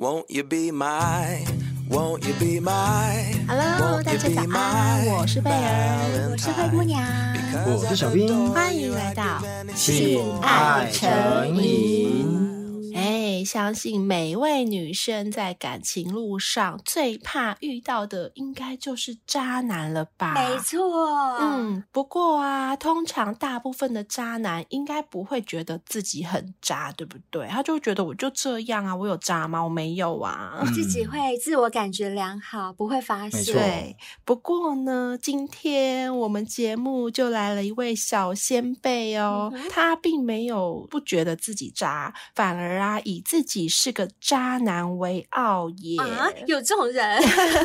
[0.00, 1.44] Won't you be my,
[1.90, 3.34] won't you be my?
[3.46, 7.04] Hello，大家早安，我是贝儿，我是灰姑娘，
[7.66, 9.42] 我是小冰，欢迎来到
[9.76, 11.54] 性爱诚
[13.40, 13.50] 引。
[13.50, 20.34] 相信每位女生在感情路上最怕遇到的，应该就是渣男了吧？
[20.34, 21.36] 没错。
[21.40, 27.48] 嗯，不过啊，通常大部分的渣男应该不会觉得自己很渣，对不对？
[27.48, 29.60] 他就会觉得我就这样啊，我有渣吗？
[29.60, 30.62] 我没有啊。
[30.72, 33.44] 自己会自我感觉良好，不会发现。
[33.52, 33.96] 对。
[34.24, 43.24] 不过呢，今天我们节目就来了一位小先辈哦，嗯、他并没有不觉得自己渣，反而啊以。
[43.30, 46.28] 自己是个渣男为傲耶啊！
[46.48, 47.22] 有这种人，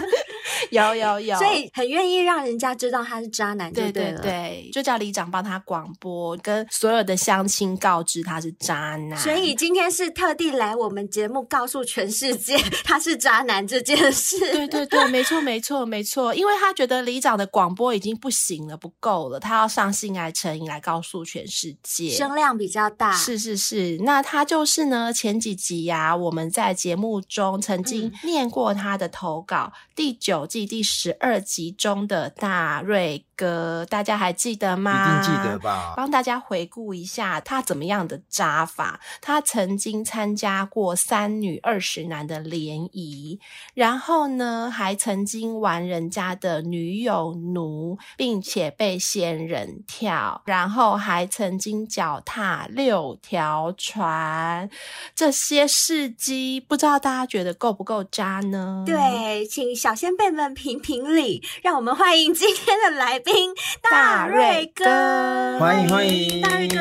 [0.69, 9.17] 有有有，所以很愿意让人家知道他是渣男对，对对对，就叫里长帮他广播，跟所有的乡亲告知他是渣男。
[9.17, 14.37] 所以今天是特地来我们节目告诉全世界他是渣男这件事。
[14.53, 23.12] 对对对，没错没错没错，因为他觉得里长的广播已经不行了，不够了，他要上性爱成瘾来告诉全世界，声量比较大。
[23.13, 25.54] 是是是，那他就是呢，前几。
[25.55, 35.19] 集呀，我们在节目中曾经念过他的投稿，嗯、第九季第十二集中的大瑞哥，大家还记得吗？
[35.21, 35.93] 一定记得吧？
[35.95, 38.99] 帮大家回顾一下他怎么样的扎法。
[39.21, 43.39] 他曾经参加过三女二十男的联谊，
[43.73, 54.69] 然后呢，还曾经玩人家的女友奴，并且被仙人跳，然后还曾经脚踏六条船。
[55.13, 58.83] 这些事迹，不知道大家觉得够不够渣呢？
[58.85, 61.43] 对，请小先辈们评评理。
[61.61, 63.34] 让我们欢迎今天的来宾。
[63.81, 64.85] 大瑞哥，
[65.57, 66.78] 欢迎欢迎大瑞哥，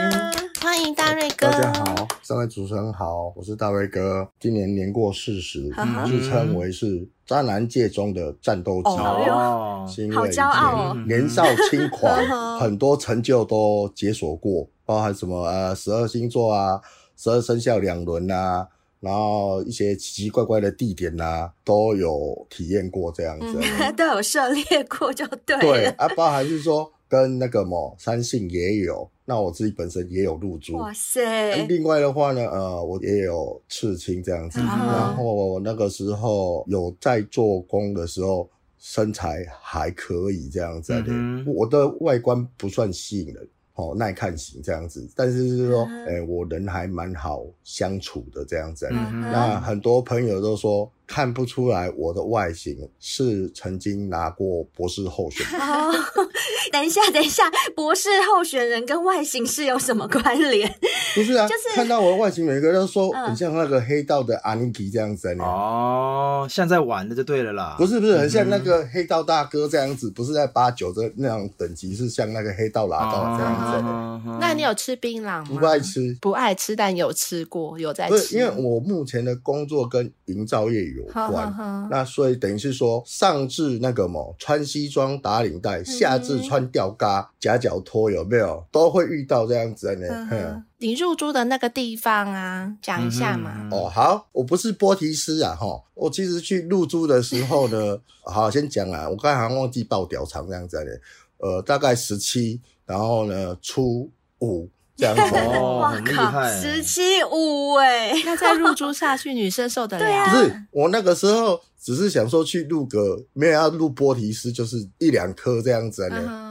[0.61, 1.51] 欢迎大瑞哥。
[1.51, 5.71] 大家好，三位主持人好，我是大瑞哥，今年年过四十，
[6.07, 12.15] 自称为是渣男界中的战斗机哦，好骄傲哦，年少轻狂，
[12.61, 16.79] 很多成就都解锁过，包含什么呃十二星座啊，
[17.17, 18.69] 十二生肖两轮啊。
[19.05, 25.61] 然后一些奇奇怪怪的地点呐、啊，都有体验过这样子，嗯、 都有涉猎过就对了。
[25.61, 30.77] 对啊，包含是说跟那个某三性也有，那我自己本身也有入住。
[30.79, 31.55] 哇塞！
[31.67, 38.49] 另外的话呢，呃，我也有刺青这样子，嗯、然后那个时候有在做工的时候，
[38.79, 43.49] 身材还可以这样子的，嗯、我的外观不算吸引人。
[43.75, 48.89] 哦，耐看型这样子，但是就是说，哎、嗯欸、我人还蛮好相处的这样子。
[48.91, 50.91] 嗯、那很多朋友都说。
[51.07, 55.61] 看不出来我的外形是曾经拿过博士候选人。
[55.61, 55.93] 哦，
[56.73, 57.45] 等一下，等一下，
[57.75, 60.73] 博士候选人跟外形是有什么关联？
[61.15, 65.25] 不是啊，就是看到我的外形，每个人都说很像那个黑道的阿尼基这样子。
[65.39, 67.77] 哦，像在玩的就对了啦。
[67.79, 74.39] 不是不是，很像那个黑道大哥这样子，不是在八九的那样等级，是像那个黑道拿道这样子。
[74.41, 75.59] 那你有吃槟榔吗？
[75.59, 78.37] 不爱吃，不爱吃，但有吃过，有在吃。
[78.37, 81.53] 因为我目前的工作跟营造业有关，
[81.91, 88.65] 那所以等于是说，上至那个么穿西装打领带，下至穿吊嘎夹脚拖，有没有？
[88.71, 90.65] 都会遇到这样子的呢？
[90.79, 93.69] 你入住的那个地方啊，讲一下嘛。
[93.73, 101.01] 哦，好，我不是波提斯啊，哈，我其实去入住的时候呢， 好，先讲啊，我刚才好像忘记报屌长这样子的，
[101.39, 104.69] 呃，大概十七，然后呢，初五。
[104.97, 110.27] 这样子 哦，很厉害，十七五哎，那再入珠下去，女生受得了？
[110.27, 111.61] 不是，我那个时候。
[111.85, 116.09] 只是想说去录个，没有要录波提斯，就是一两颗这样子啊，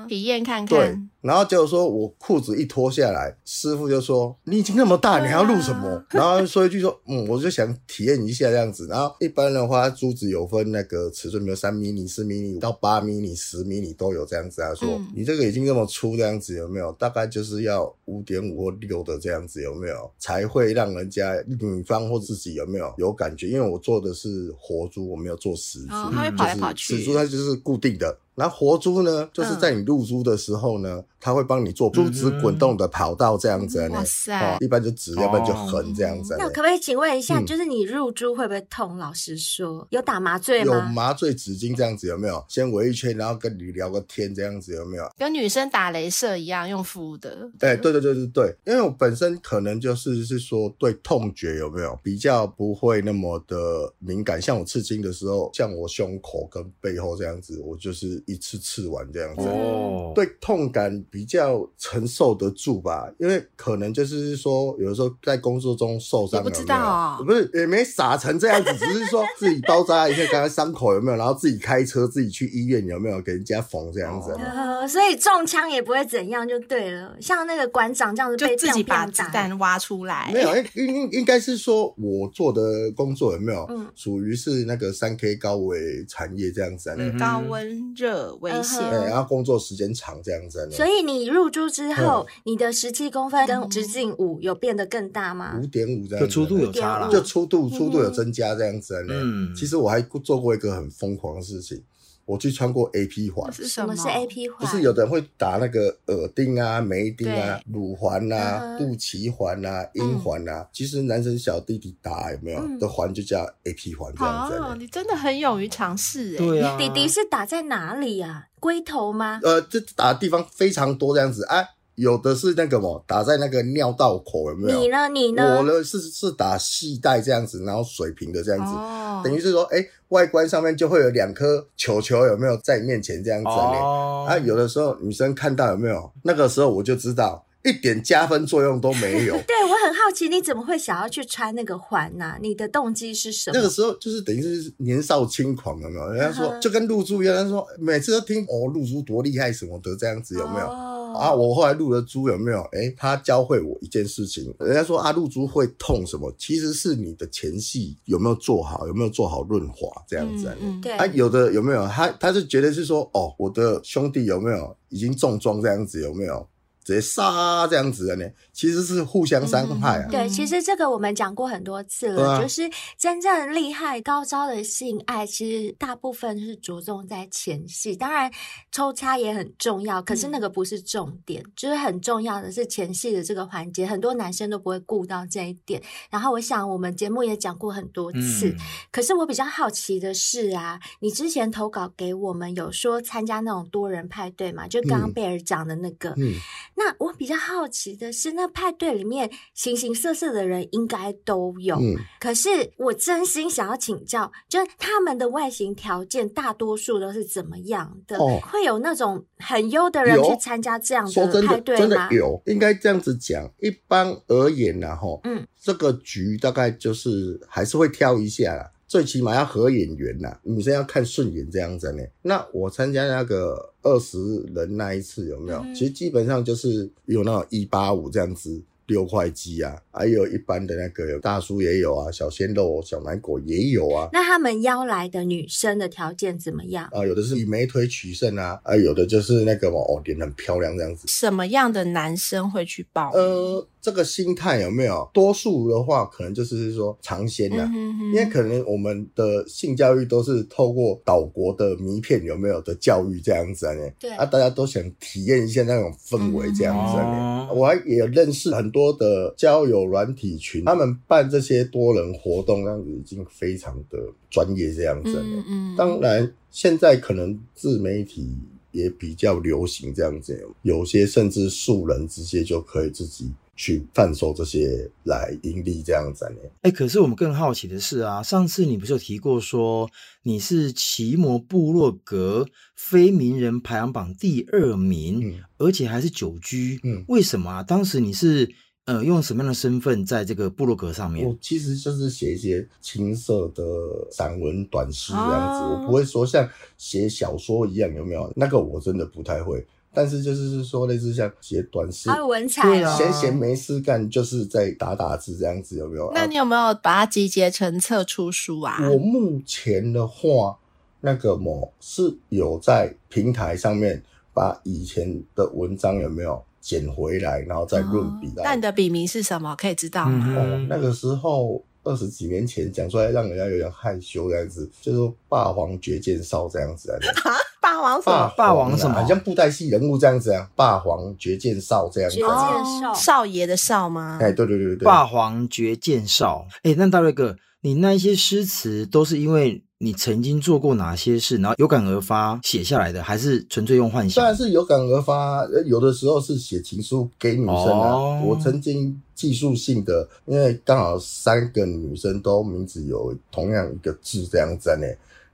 [0.07, 0.67] 体验看看。
[0.67, 6.05] 对，然后就说我裤子一脱下来，师傅就说你已经那么大，你还要录什么？
[6.11, 8.85] 然后说一句说，嗯，我就想体验一下这样子。
[8.87, 14.75] 然后一般的话，珠子有分那个尺寸，比如三迷你、四迷你到八迷你、十迷你都有这样子啊。
[14.75, 16.91] 说你这个已经这么粗这样子有没有？
[16.93, 20.11] 大概就是要五点五或六的这样子有没有？
[20.19, 23.47] 才会让人家女方或自己有没有有感觉？
[23.47, 25.23] 因为我做的是活珠，我。
[25.23, 28.13] 没有做实珠，哦，它会跑来跑去，实珠它就是固定的。
[28.35, 33.95] 然后活珠呢，就是在你入珠的时候呢，嗯、它会帮你做珠子滚动的跑道这样子呢。
[33.95, 34.57] 哇塞！
[34.59, 36.35] 一般就直，要不然就横这样子。
[36.39, 38.97] 那可不可以请问一下，嗯、就是你入珠会不会痛？
[38.97, 40.75] 老实说，有打麻醉吗？
[40.75, 42.43] 有麻醉纸巾这样子有没有？
[42.49, 45.07] 先围一圈，然后跟你聊个天这样子有没有？
[45.15, 47.47] 跟女生打镭射一样用敷的。
[47.59, 54.41] 哎，对对对对对，因为我本身可能就是是说对痛觉有没有比较不会那么的敏感。
[54.41, 58.22] 像我刺青的时候，像我胸口跟背后这样子，我就是。
[58.25, 59.43] 一次刺完这样子。
[59.43, 67.23] 哦，对痛感比较承受得住吧，因为可能就是说，有的时候在工作中受伤，你不知道啊、哦？
[67.23, 74.31] 不是，也没傻成这样子，只是说自己包扎一下刚才伤口有没有，然后自己开车自己去医院有没有给人家缝这样子。
[74.33, 77.15] 呃，所以中枪也不会怎样就对了。
[77.19, 90.69] 像那个馆长这样子被就自己把子弹挖出来，没有，应应应该是说我做的工作有没有，嗯，属于是那个三 K 高危产业这样子，嗯、高温热危险，对，然后工作时间长这样子。
[90.71, 95.59] 所以你入住之后，嗯、你的十七公分跟直径五有变得更大吗？
[95.61, 99.05] 五点五这样，就粗度有差了，就粗度粗度有增加这样子。
[99.09, 101.83] 嗯，其实我还做过一个很疯狂的事情。
[102.25, 104.59] 我去穿过 A P 环，是什么是 A P 环？
[104.59, 110.67] 不是有的人会打那个耳钉啊、眉钉啊、乳环啊、肚脐环啊、阴环啊。
[110.71, 114.57] 其实男生小弟弟打有没有的环就叫 A P 环这样子。
[114.57, 116.37] 哦，你真的很勇于尝试哎。
[116.37, 118.47] 对啊，弟弟是打在哪里啊？
[118.59, 119.41] 龟头吗？
[119.43, 121.65] 呃，这打的地方非常多这样子啊。
[121.95, 124.79] 有的是那个么，打在那个尿道口有没有？
[124.79, 125.09] 你呢？
[125.09, 125.57] 你呢？
[125.57, 133.53] 我呢是是打系带这样子，然后水平的这样子，哦、等于是说，哎、欸，外观上面就会有两颗球球有没有在你面前这样子呢？
[133.53, 136.11] 哦、啊，有的时候女生看到有没有？
[136.23, 139.33] 那个时候我就知道一点加分作用都没有。
[139.45, 142.37] 对，我很好奇，你怎么会想要去穿那个环呢、啊？
[142.41, 143.57] 你的动机是什么？
[143.57, 146.09] 那个时候就是等于是年少轻狂有没有？
[146.09, 150.65] 人家说就跟露珠一样，他说每次都听哦，露珠多厉害什么的这样子有没有？
[150.65, 151.33] 哦啊！
[151.33, 152.59] 我后来入了珠有没有？
[152.73, 154.53] 哎、欸，他教会我一件事情。
[154.59, 156.33] 人家说啊，入珠会痛什么？
[156.37, 160.47] 其实是你的前戏有没有做好，有没有做好润滑这样子。
[160.61, 160.91] 嗯，嗯对。
[160.93, 161.87] 啊，有的有没有？
[161.87, 166.01] 他他是觉得是说，哦，我的兄弟有没有已经重装这样子？
[166.01, 166.47] 有没有？
[166.83, 170.07] 直接杀这样子的呢，其实是互相伤害啊。
[170.11, 178.29] 对，其实这个我们讲过很多次了，啊、就是真正厉害高招的性爱，其实大部分是着重在前戏，当然
[178.69, 185.81] 抽插也很重要，可是那个不是重点，嗯、就是很重要的是前戏的这个环节，很多男生都不会顾到这一点。
[186.09, 188.57] 然后我想我们节目也讲过很多次，嗯、
[188.91, 194.67] 可是我比较好奇的是啊，你之前投稿给我们有说参加那种多人派对嘛？
[194.67, 196.33] 就刚刚贝尔讲的那个，嗯。
[196.75, 208.17] 嗯那我比较好奇的是，那派对里面形形色色的人应该都有，嗯、可是我真心想要请教，就是他们的外形条件大多数都是怎么样的？
[208.17, 211.81] 哦、会有那种很优的人去参加这样的派对吗？
[211.81, 213.49] 真的有，应该这样子讲。
[213.59, 218.71] 一般而言呢，哈，嗯，这个局大概就是还是会挑一下啦。
[218.93, 222.03] 最起码要合眼缘呐，女生要看顺眼这样子呢。
[222.21, 224.19] 那我参加那个二十
[224.53, 225.57] 人那一次有没有？
[225.65, 228.61] 嗯、其实基本上就是有那种一八五这样子。
[228.87, 234.09] 六块肌啊，还有一般的那个大叔也有啊，小鲜肉、小奶狗也有啊。
[234.11, 236.89] 那他们邀来的女生的条件怎么样？
[236.91, 241.07] 啊，有的是以美腿取胜啊，啊，有的就是那个哦，脸很漂亮这样子。
[241.07, 243.09] 什么样的男生会去报？
[243.13, 245.09] 呃，这个心态有没有？
[245.13, 253.73] 多数的话，可能就是说尝鲜的，因为可能我们的性教育都是透过岛国的迷片有没有的教育这样子啊？
[253.99, 263.99] 对啊，大家都想体验一下那种氛围这样子我还也认识很多的交友软体群，他们办这些多人活动，这样子已经非常的
[264.29, 265.11] 专业，这样子。
[265.21, 265.75] 嗯嗯。
[265.75, 268.37] 当然，现在可能自媒体
[268.71, 276.25] 也比较流行这样子，有些甚至素人直接就可以自己去贩售这些来盈利这样子。
[276.61, 279.89] 哎、欸，可是我们更好奇的是啊，上次你不是有提过说
[280.23, 287.63] 你是奇摩部落格非名人排行榜第二名，嗯、而且还是久居，嗯，为什么啊？
[287.63, 288.53] 当时你是？
[288.85, 291.25] 呃，用什么样的身份在这个部落格上面？
[291.25, 293.63] 我其实就是写一些青涩的
[294.11, 296.45] 散文、短诗这样子，哦、我不会说像
[296.77, 298.29] 写小说一样，有没有？
[298.35, 299.65] 那个我真的不太会。
[299.93, 306.11] 但是就是说，类似像写短诗，啊文采，对啊，闲闲没事干，就是在打打字这样子，有没有？
[306.13, 308.77] 那你有没有把它集结成册出书啊？
[308.89, 310.57] 我目前的话，
[311.01, 314.01] 那个么是有在平台上面
[314.33, 316.43] 把以前的文章有没有？
[316.63, 318.31] 捡回来，然后再论笔。
[318.37, 319.53] 那你的笔名是什么？
[319.53, 320.33] 可以知道吗？
[320.33, 326.97] 哦，那个时候二十几年前讲出来，让人家有点害羞这样子，就是霸王绝剑少这样子
[327.83, 328.33] 王什么？
[328.35, 328.95] 霸王什么？
[328.95, 330.49] 好像布袋戏人物这样子啊。
[330.55, 332.15] 霸王绝剑少这样子。
[332.15, 334.17] 绝剑少，少爷的少吗？
[334.19, 334.85] 哎，对对对对。
[334.85, 336.47] 霸王绝剑少。
[336.63, 339.61] 哎，那大瑞哥，你那一些诗词都是因为？
[339.79, 344.23] 你曾经做过哪些事，然后有感而发写下来的，还是纯粹用幻想？
[344.23, 347.89] 当然是有感而发，有的时候是写情书给女生啊。
[347.89, 354.87] 哦、我曾经技术性的，因为刚好三个女生都名字有同样一个字这样子呢，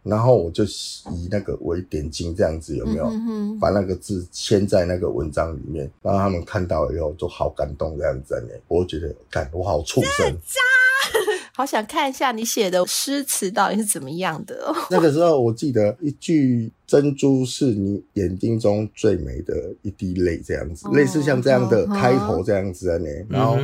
[0.04, 3.12] 然后我就以那个为点睛这样子有没有？
[3.60, 8.54] 把那个字签在那个文章里面，然后他们看到以后就好感动这样子呢。
[8.68, 10.38] 我觉得，感我好畜生。
[11.60, 14.74] 好想看一下你写的诗词到底是怎么样的哦。
[14.90, 23.10] 那个时候我记得一句“珍珠是你眼睛中最美的一滴泪”这样子，类似像这样的开头这样子的呢。
[23.28, 23.58] 然后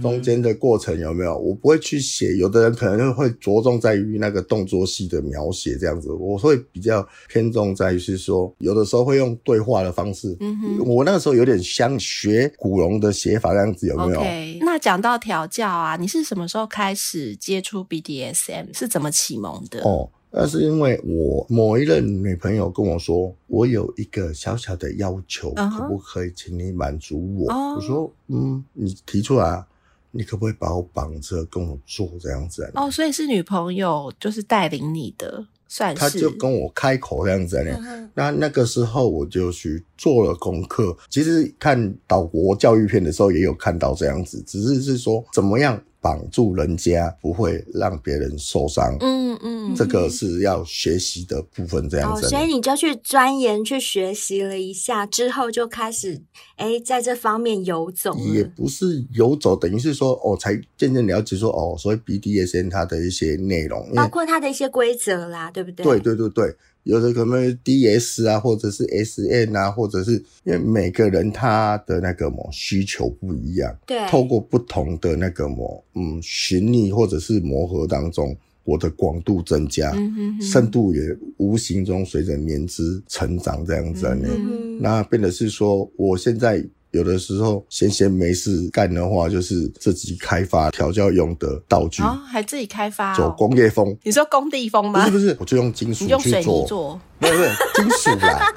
[0.00, 1.36] 中间的过程有没有？
[1.36, 10.36] 我不会去写，有的人可能会着重在于那个动作戏的描写这样子，我会比较偏重在于是说，有的时候会用对话的方式。
[10.38, 14.64] 嗯哼，我那个时候有点像学古龙的写法这样子，有没有？Okay.
[14.80, 17.36] 那讲到调教啊，你是什么时候开始？
[17.36, 19.82] 接触 BDSM 是怎么启蒙的？
[19.82, 25.76] 哦，那是因为我某一任女朋友跟我说，我有一个小小的要求，uh huh.
[25.76, 29.66] 可不可以请你满足我？Uh 我说，嗯，你提出来啊，
[30.12, 32.70] 你可不可以把我绑着跟我做这样子啊？
[32.76, 36.00] 哦，oh, 所以是女朋友就是带领你的，算是。
[36.00, 37.62] 他就跟我开口这样子啊。
[37.64, 38.08] Uh.
[38.14, 45.80] 那那个时候我就去做了功课，其实看岛国教育片的时候也有看到这样子，只是是说怎么样。
[46.00, 52.26] 绑住人家不会让别人受伤，嗯嗯，这个是要学习的部分，这样子。
[52.26, 56.22] 哦，所以你就去钻研、去学习了一下，之后就开始
[56.56, 58.16] 哎，在这方面游走。
[58.18, 65.84] 也不是游走，等于是说哦，才渐渐了解说哦，所谓 BDSN 它的一些内容，包括它的一些规则啦，对不对？
[65.84, 66.56] 对对对对。
[66.84, 70.12] 有的可能 DS 啊，或者是 SN 啊，或者是
[70.44, 81.00] 因为每个人他的那个么需求不一样，对，透过不同的那个么嗯寻觅或者是磨合当中，我的广度增加，嗯、哼哼深度也
[81.36, 86.64] 无形中随着年资成长这样子呢，嗯、那变得是说我现在。
[86.92, 93.96] 有的时候闲闲没事干的话，就是自己开发调教用的道具哦，还自己开发、哦，走工业风。
[94.02, 95.04] 你说工地风吗？
[95.06, 98.52] 不是不是，我就用金属去做，用水泥做，不是不是金属啦，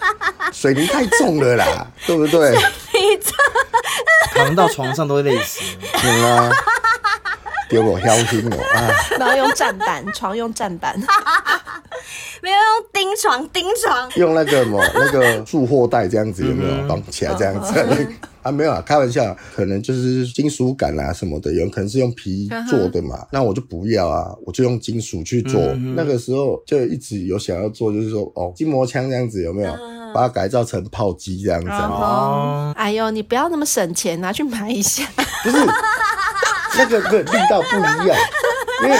[0.51, 2.55] 水泥太重了啦，对不对？
[2.55, 3.33] 水重，
[4.33, 5.61] 扛到床上都会累死。
[6.01, 6.51] 对啊，
[7.69, 8.89] 给我消停我啊！
[9.19, 10.99] 然后用站板，床用站板。
[12.41, 17.73] 没有用钉床，钉床用那个什么 那个束货带这样子有没有绑起来这样子？
[18.43, 25.61] 啊，没有啊，开玩笑，可能就是金属感啊什么的，有可能是用皮做的嘛，那我就不要啊，我就用金属去做。
[25.95, 29.73] 那个时候就一直有想要做，就是说哦，筋膜枪这样子有没有？
[30.13, 32.71] 把它改造成炮击这样子哦。
[32.75, 35.03] 哎呦，你不要那么省钱，拿去买一下。
[35.43, 35.57] 不是，
[36.77, 38.17] 那个个力道不一样，
[38.83, 38.97] 因为。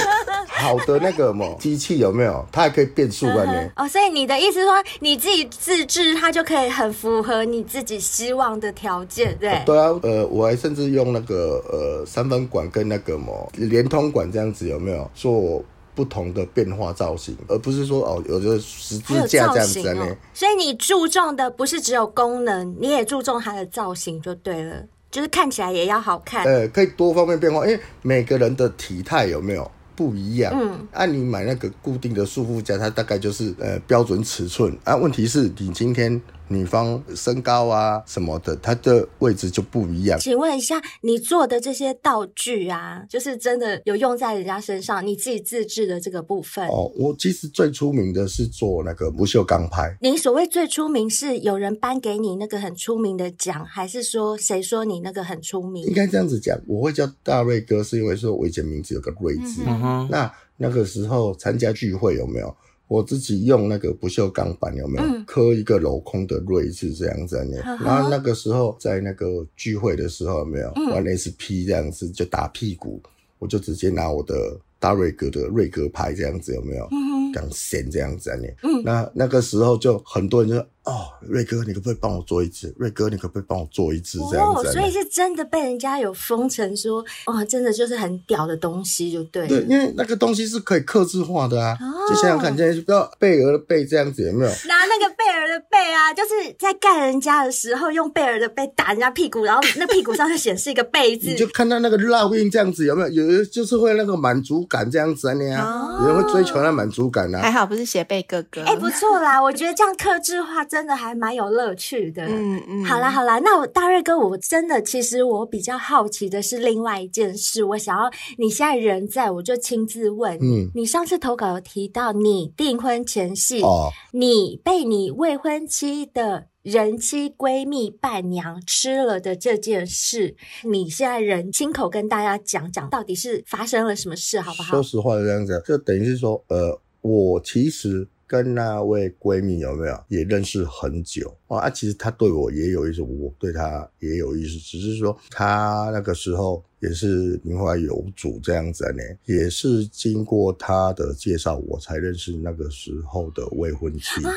[0.56, 2.46] 好的那个么 机器有没有？
[2.52, 9.62] 它还可以变速啊你哦，所以你的意思是说你自己自制，它就可以很符合你自己希望的条件，对？
[9.66, 15.64] 对啊，呃，我还甚至用那个呃三分管跟那个么连通管这样子有没有做
[15.96, 20.16] 不同的变化造型，而不是说哦有个十字架这样子呢、哦？
[20.34, 24.76] 所以你注重的不是只有功能，你也注重它的造型就对了，
[25.12, 26.46] 就是看起来也要好看。
[26.46, 29.70] 呃，可以多方面变化，因为每个人的体态有没有？
[29.96, 34.96] 不一样，嗯，按、啊、你买那个固定的束缚架，它大概就是呃标准尺寸啊。
[34.96, 36.20] 问题是你今天
[36.54, 40.20] 女方身高啊什么的，它的位置就不一样。
[40.20, 45.06] 请问一下，你做的这些道具啊，就是真的有用在人家身上？
[45.06, 46.68] 你自己自制的这个部分？
[46.68, 49.98] 哦，我其实最出名的是做那个不锈钢拍。
[50.02, 55.84] 您所谓最出名，是有人颁给你那个很出名的奖，还是说谁说你那个很出名？
[55.86, 59.64] 应该这样子讲，我会叫大瑞哥，是因为说我以前名字有个瑞字。
[59.66, 60.08] 嗯哼。
[60.12, 62.56] 那那个时候参加聚会有没有？
[62.94, 67.58] 我自己用那个不锈钢板有没有刻一个镂空的瑞字这样子呢？
[67.66, 73.02] 嗯、然后那个时候在那个聚会的时候有没有玩 SP 这样子就打屁股，
[73.40, 76.88] 我就直接拿我的大瑞格的瑞格牌这样子有没有？
[77.34, 78.84] 刚显这样子啊你？
[78.84, 80.68] 那那个时候就很多人就说。
[80.86, 82.74] 哦，瑞哥，你可不可以帮我做一次？
[82.78, 84.20] 瑞哥，你可不可以帮我做一次？
[84.30, 89.48] 这样子，哦，所以是真的被人家有封成说，哦，真的就是很屌的东西，就对。
[89.48, 91.78] 对，因为那个东西是可以克制化的啊。
[91.80, 94.50] 哦，就想想看，现在不知道贝儿的贝这样子有没有？
[94.68, 101.28] 拿那个贝儿的贝啊，就是在盖人家的时候，用贝儿的贝打人家屁股，然后那屁股上就显示一个贝 字。
[101.28, 103.10] 你就看到那个烙印这样子有没有？
[103.10, 107.42] 有人就是会那个满足感这样子啊，你啊，哦，有人会追求那满足感啊。
[107.42, 108.62] 还好不是写贝哥哥。
[108.64, 111.54] 哎，不错啦，我觉得这样克制化真的还蛮有。
[111.54, 134.72] 乐趣的，嗯嗯，好啦好啦，那我大瑞哥，我真的其实我比较好奇的是另外一件事，我想要你现在人在，我就亲自问，嗯，你上次投稿有提到你订婚前夕，哦，你被你未婚妻的人妻闺蜜伴娘吃了的这件事，你现在人亲口跟大家讲讲，到底是发生了什么事，好不好？
[134.72, 141.70] 说实话，这样子，就等于是说，呃，我其实跟那位闺蜜有没有也认识很久哦啊？
[141.70, 154.32] 其实她对我也有意思，我对她也有意思，只是说她那个时候也是名花有主这样子呢，也是经过她的介绍，我才认识那个时候的未婚妻啊。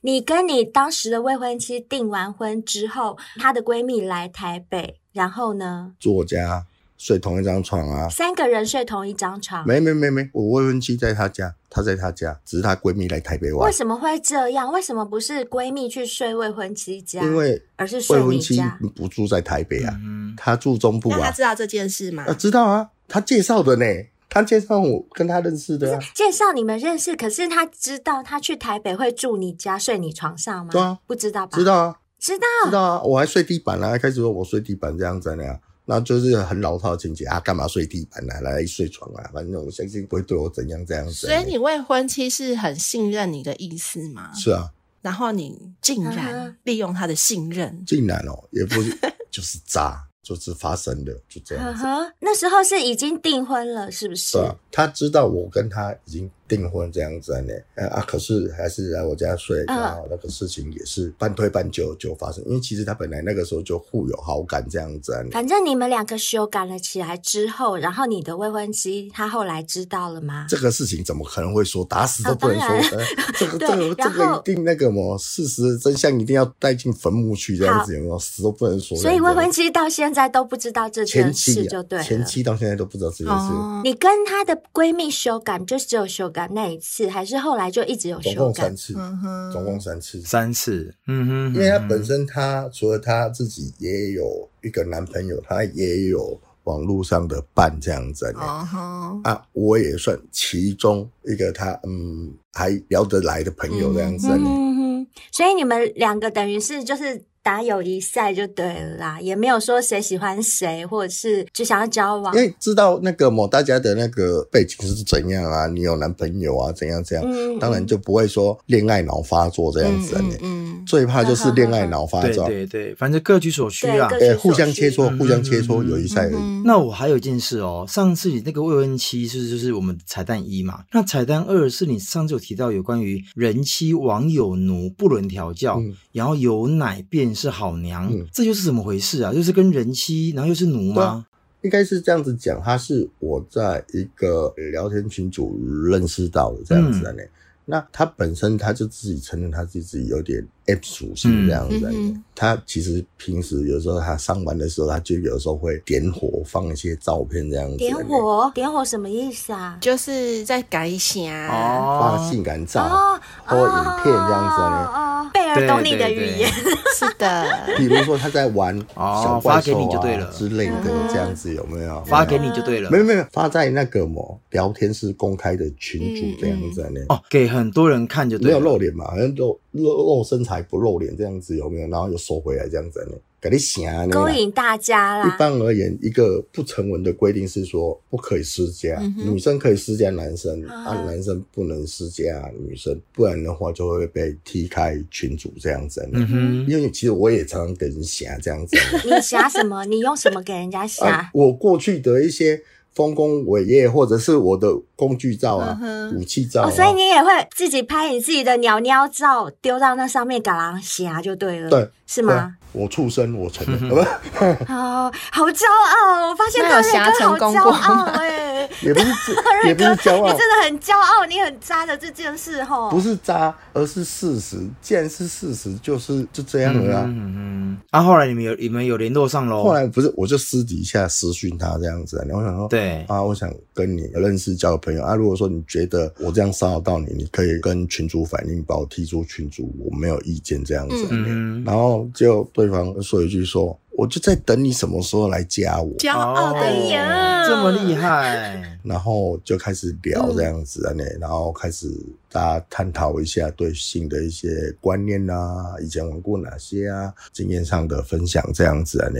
[0.00, 5.94] 你跟你当时的未婚妻订完婚之后，她的闺蜜来台北，然后呢？
[6.00, 6.66] 作家。
[6.98, 9.64] 睡同一张床啊，三个人睡同一张床。
[9.64, 13.66] 没没没没，我未婚妻在她家，她在她家，只是她闺蜜来台北玩。
[13.66, 14.70] 为什么会这样？
[14.72, 17.22] 为什么不是闺蜜去睡未婚妻家？
[17.22, 18.18] 因为而是睡。
[18.18, 18.60] 未婚妻
[18.96, 21.18] 不住在台北啊，嗯、她住中部啊。
[21.18, 22.24] 那她知道这件事吗？
[22.26, 23.86] 啊，知道啊，她介绍的呢，
[24.28, 26.00] 她介绍我跟她认识的、啊。
[26.16, 30.72] 介绍你们认识，可是她知道她去台北会住你家，睡你床上吗？
[30.72, 31.56] 对啊，不知道吧？
[31.56, 35.60] 知道啊，知道，知道啊，我还睡地板啊，一开始说我睡地板这样子那样。
[35.90, 38.40] 那就是很老套的情节啊，干嘛睡地板啊？
[38.42, 39.30] 来睡床啊？
[39.32, 41.26] 反正我相信不会对我怎样这样子。
[41.26, 44.30] 所以你未婚妻是很信任你的意思吗？
[44.34, 44.70] 是啊。
[45.00, 48.98] 然后你竟然利用他的信任，竟然哦，也不是，
[49.30, 50.04] 就是渣。
[50.20, 51.82] 就是发生的，就这样子。
[51.82, 52.12] Uh huh.
[52.18, 54.36] 那时候是已经订婚了，是不是？
[54.36, 57.52] 对啊，他知道我跟他已经订婚这样子呢。
[57.90, 62.42] 啊，可是还是来我家睡，然后那个事情也是半推半就就发生。
[62.46, 65.12] 因为其实他本来那个时候就互有好感这样子。
[65.32, 70.46] 反正你们两个修改了起来之后，然后你的未婚妻她后来知道了吗？
[70.48, 71.84] 这个事情怎么可能会说？
[71.84, 72.98] 打死都不能说。
[72.98, 73.04] 哦、
[73.38, 75.18] 这个这个这个一定那个么？
[75.18, 78.18] 事实真相一定要带进坟墓去这样子，有没有？
[78.18, 78.96] 死都不能说。
[78.96, 80.28] 所以未婚妻到现在。
[80.28, 82.04] 都不知道这件事，就对了。
[82.04, 83.50] 前妻到现在都不知道这件事。
[83.50, 88.34] 哦、你跟她的闺蜜修改，就只有修改那一次，还是后来就一直有修改？
[88.34, 90.94] 总共三次，嗯、哼总共三次，三次。
[91.06, 98.26] 嗯哼，因为她本身，她除了她自己也有一个男朋友，她也有网络上的伴这样子。
[98.36, 104.28] 哦哼啊，我也算其中一个，她嗯还聊得来的朋友这样子。
[104.30, 107.24] 嗯哼，所以你们两个等于是就是。
[107.48, 112.34] 打友谊赛就对了啦，也没有说谁喜欢谁，或者是就想要交往。
[112.36, 120.20] 因为知道那个某大家的那个背景是怎样啊，你有男朋友啊，怎样怎样，嗯、当然就不会说恋爱脑发作这样子啊。
[120.22, 122.46] 嗯，嗯最怕就是恋爱脑发作。
[122.48, 126.36] 对对对，反正各取所需啊，对，互相切磋，互相切磋友谊赛而已。
[126.36, 139.32] 嗯、那我还有一件事哦，上次你那个未婚妻是就是我们彩蛋一嘛，那彩蛋二是你上次有提到有关于人妻网友奴不伦调教，嗯、然后有奶便是好娘，嗯、这又是怎么回事啊？
[139.32, 141.26] 又是跟人妻，然后又是奴吗？
[141.62, 147.22] 应该是这样子讲，他是我在一个聊天群组认识到的这样子的呢。
[147.22, 147.30] 嗯
[147.70, 157.76] 那他本身他就自己承认他自己有点 M 属性这样子他其实平时有时候他上班的时候，他就有时候会点火放一些照片这样子。
[157.78, 158.48] 点火？
[158.54, 159.76] 点火什么意思啊？
[159.80, 164.86] 就是在改写哦，发性感照或影片这样子呢。
[164.94, 166.48] 哦，贝儿懂你的语言，
[166.96, 167.44] 是的。
[167.76, 172.04] 比如说他在玩小怪兽啊之类的这样子有没有？
[172.04, 172.88] 发给你就对了。
[172.88, 177.00] 没有没有，发在那个么聊天室公开的群组这样子呢。
[177.08, 177.48] 哦，给。
[177.48, 181.88] 很多人看就对，没有露脸嘛，好像露露露身材不露脸这样子有没有？
[181.88, 183.16] 然后又收回来这样子呢？
[183.40, 185.28] 给你想勾引大家啦。
[185.32, 196.04] 一般而言，一个不成文的规定是说不可以施加，嗯、女生可以施加男生，啊，啊，男生不能施加女生，不然的话就会被踢开群组这样子。
[196.12, 198.76] 嗯哼，因为其实我也常常给人想这样子。
[199.06, 199.84] 你想什么？
[199.84, 201.08] 你用什么给人家想？
[201.08, 202.60] 啊，我过去的一些。
[202.98, 205.78] 丰功伟业，或者是我的工具照啊，
[206.16, 212.56] 武器照啊，所以你也会自己拍你自己的鸟鸟照，丢到那上面，给人霞就对了，对，是吗？
[212.72, 213.88] 我畜生，我承认，
[214.66, 216.28] 好， 好骄傲！
[216.28, 218.47] 我发现大磊哥好骄傲哎，
[218.82, 219.34] 也不是，
[219.66, 224.56] 也不是骄傲，你真的很骄傲，你很渣的这件事吼，不是渣，而是事实。
[224.80, 227.04] 既然是事实，就是就这样了啊。
[227.06, 227.78] 嗯嗯。
[227.90, 229.62] 啊，后来你们有你们有联络上喽？
[229.64, 235.14] 后来不是，我就私底下私讯他这样子，然后我想说，对啊，我想跟你认识交个朋友啊。
[235.14, 241.06] 如果说你觉得我这样骚扰到你，你可以跟群主反映，把我踢出群组，我没有意见这样子。
[241.10, 241.62] 嗯。
[241.64, 242.48] 然后就。
[242.54, 245.92] 对方说一句说，我就在等你什么时候来加我。
[245.96, 248.62] 骄傲的呀，这么厉害。
[248.84, 251.90] 然后就开始聊这样子啊，呢，然后开始
[252.30, 259.18] 大家探讨一下对性的一些观念啊，以前玩过哪些啊，经验上的分享这样子啊，呢，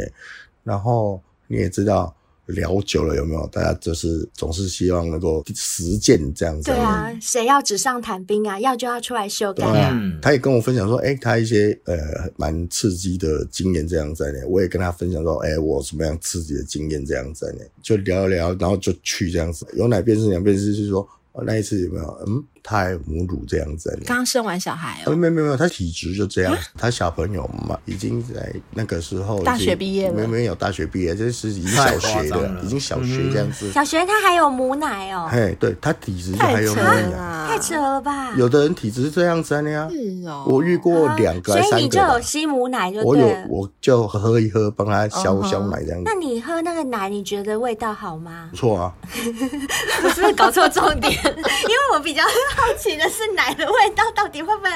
[0.62, 2.14] 然后你也知道。
[2.48, 3.46] 聊久了有没有？
[3.48, 6.70] 大家就是总是希望能够实践这样子。
[6.70, 8.58] 对啊，谁要纸上谈兵啊？
[8.60, 9.90] 要就要出来修改啊！
[9.92, 11.96] 嗯、他也跟我分享说，哎、欸，他一些呃
[12.36, 14.38] 蛮刺激的经验这样子呢。
[14.46, 17.64] 我也跟他分享说，哎、欸，我什么样刺激的经验这样子呢？
[17.82, 19.66] 就聊一聊，然后就去这样子。
[19.74, 21.08] 有哪边是两边是，是说。
[21.46, 22.24] 那一次有没有？
[22.26, 23.98] 嗯，胎母乳这样子。
[24.06, 25.14] 刚生完小孩哦？
[25.14, 26.56] 没有没有没有，他体质就这样。
[26.76, 33.70] 他小朋友嘛，已经在那个时候大学毕业了，没有没有大学毕业，这是已经小学的，已经小学这样子。
[33.72, 35.28] 小学他还有母奶哦？
[35.30, 38.34] 嘿，对他体质就还有母奶，太扯了吧？
[38.36, 39.88] 有的人体质是这样子的呀。
[39.90, 43.02] 是哦，我遇过两个，所以你就有吸母奶就。
[43.02, 46.04] 我有，我就喝一喝，帮他消消奶这样子。
[46.04, 48.48] 那你喝那个奶，你觉得味道好吗？
[48.50, 48.92] 不错啊。
[50.04, 51.12] 我是不是搞错重点？
[51.24, 52.22] 因为我比较
[52.56, 54.70] 好奇的是奶的味道到底会不会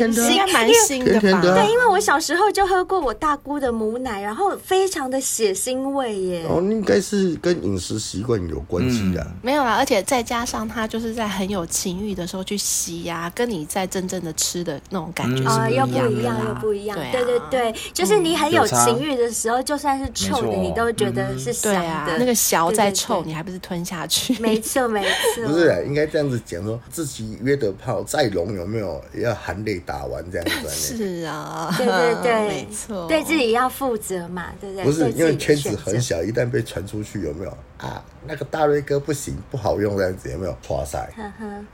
[0.00, 0.30] 很腥？
[0.30, 1.40] 应该蛮腥的吧？
[1.40, 6.46] 对，因为我小时候就喝过我大姑的母奶，然后非常的血腥味耶。
[6.48, 9.26] 哦，应该是跟饮食习惯有关系的。
[9.42, 16.98] 没有啦，而且再加上他就是在很有情欲的时候去吸呀，跟你在真正的吃的那种感觉是又不一样，又不一样。
[17.12, 21.74] 对对对，就是你很有情欲的时候，就算是臭的，你都觉得是香
[22.06, 22.18] 的。
[22.18, 24.36] 那个小再臭，你还不是吞下去？
[24.40, 25.02] 没错，没
[25.34, 25.46] 错。
[25.48, 30.68] 不是，应该这样子讲说，自己约的炮再龙有没有，也要含泪打完这样子。
[30.96, 34.84] 是啊，对对对，没错，对自己要负责嘛，对不对？
[34.84, 38.04] 不是，因为圈子很小，一旦被传出去，有没有啊？
[38.26, 40.56] 那个大瑞哥不行，不好用这样子，有没有？
[40.68, 41.10] 哇塞！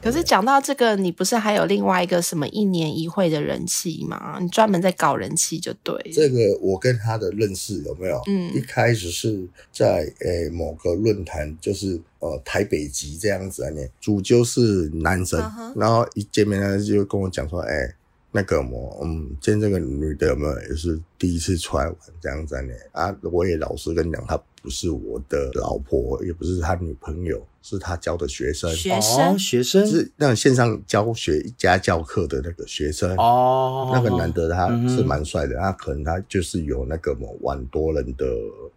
[0.01, 4.39] 可是讲到这个，你不是还有另外一个什么一年一会的人气吗？
[4.41, 5.95] 你专门在搞人气就对。
[6.13, 8.21] 这个我跟他的认识有没有？
[8.27, 15.41] 嗯，一开始是在诶某个论坛，就是呃台北籍这样子啊，你主就是男生，
[15.75, 17.95] 然后一见面呢就跟我讲说，哎。
[18.37, 22.75] 那个我，嗯，见这个女的有没有也是第一次出来玩这样子呢？
[22.91, 28.71] 啊，我也老实跟你讲，她不是我的老婆，也不是他女朋友，是他教的学生。
[28.73, 33.15] 学生，学生是那种线上教学家教课的那个学生。
[33.19, 38.27] 哦，那个男的他是蛮帅的，他可能他就是有那个么玩多人的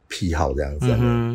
[0.10, 0.88] 癖好这样子，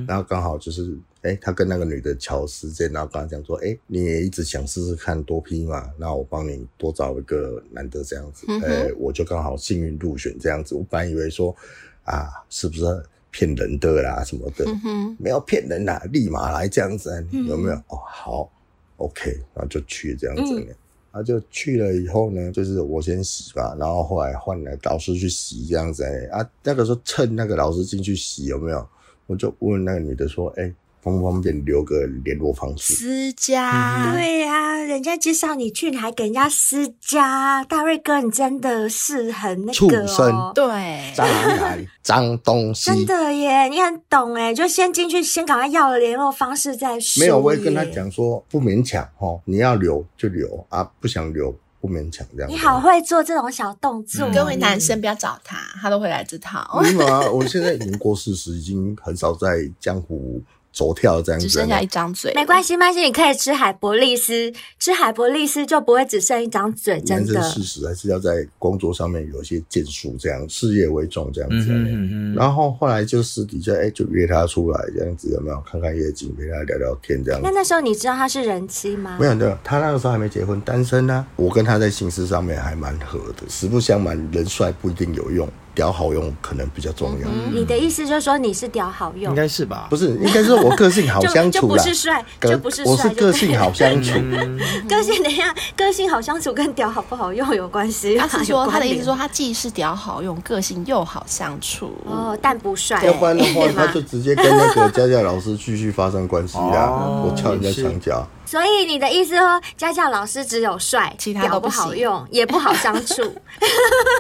[0.07, 0.95] 然后刚好就是。
[1.23, 10.75] 哎、欸，他跟那个女的乔时间，然后跟他讲说，哎、欸，你也一直想试试看多批嘛，那我帮你多找一个男的这样子，哎、嗯哼欸，我就刚好幸运入选这样子。
[10.75, 11.55] 我本来以为说，
[12.03, 12.85] 啊，是不是
[13.33, 14.65] 骗人的啦什么的？
[14.85, 17.75] 嗯、没有骗人啦，立马来这样子，有没有？
[17.75, 18.53] 嗯、哦，好
[18.99, 28.87] ，OK，然后就去这样子，嗯、然后就去了以后呢，就是我先洗吧，然后后来换了老师去洗这样子，啊，那个时候趁那个老师进去洗有没有？
[29.27, 30.75] 我就问那个女的说，哎、欸。
[31.03, 32.95] 方不方便留个联络方式？
[32.95, 47.21] 私家，嗯、对呀、啊，人家介绍你去，你还给人家私家，大瑞哥，你真的是很那个、哦、畜生，对，脏男， 脏东西，真的耶，你很懂哎，就先进去，先赶快要了联络方式再说。
[47.21, 52.49] 没有，我也跟他讲说，不勉强哦，你要留就留啊，不想留不勉强这样。
[52.49, 56.81] 你好会做这种小动作，各位男生不要找他，他都会来这套。
[56.81, 60.41] 没有啊，我现在已经过四十，已经很少在江湖。
[60.73, 62.33] 走跳这样子，只剩下一张嘴。
[62.35, 67.01] 没关系，没关系，你可以吃海博利斯，吃海博利斯就不会只剩一张嘴。
[67.03, 71.67] 真的，事实还是要在工作上面有一些建树，这样事业为重这样子。
[71.69, 72.35] 嗯嗯嗯。
[72.35, 77.47] 然后后来就私底下哎，就约他出来这样子，有没有看看夜景，陪他聊聊天这样子。
[77.47, 79.17] 那那时候你知道他是人妻吗？
[79.21, 81.27] 没有的，他那个时候还没结婚，单身呢、啊。
[81.37, 83.49] 我跟他在形式上面还蛮合的。
[83.49, 85.49] 实不相瞒，人帅不一定有用。
[85.75, 87.29] 屌好用可能比较重要。
[87.53, 89.31] 你的意思就是说你是屌好用？
[89.31, 89.87] 应该是吧？
[89.91, 91.61] 不是，应该是我个性好相处。
[91.63, 92.93] 就不是帅，就不是帅。
[92.93, 94.13] 我是个性好相处。
[94.89, 98.17] 个性等一下，个性好相处跟屌好不好用有关系。
[98.17, 101.93] 他是说他的意思说他既是屌好用，个性又好相处。
[102.05, 103.03] 哦，但不帅。
[103.05, 107.23] 要不然的话，他就直接跟那个佳佳老师继续发生关系啊！
[107.25, 108.27] 我敲人家墙角。
[108.53, 113.23] 所以你的意思说，家教老师只有帅，其他都不好用，也不好相处。